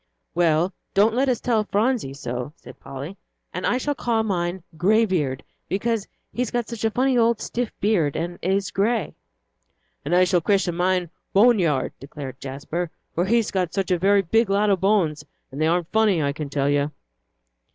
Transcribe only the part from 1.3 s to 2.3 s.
tell Phronsie